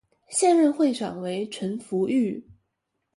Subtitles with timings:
[0.29, 2.43] 现任会长为陈福裕。